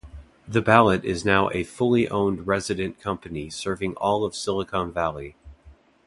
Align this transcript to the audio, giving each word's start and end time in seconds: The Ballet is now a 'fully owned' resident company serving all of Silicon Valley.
The 0.47 0.63
Ballet 0.63 0.99
is 1.03 1.23
now 1.25 1.51
a 1.51 1.63
'fully 1.63 2.09
owned' 2.09 2.47
resident 2.47 2.99
company 2.99 3.51
serving 3.51 3.93
all 3.97 4.25
of 4.25 4.35
Silicon 4.35 4.91
Valley. 4.91 5.35